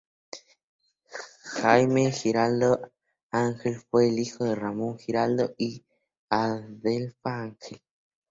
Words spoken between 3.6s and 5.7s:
fue hijo de Ramón Giraldo